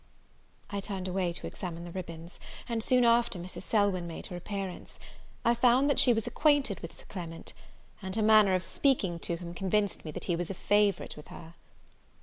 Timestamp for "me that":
10.03-10.23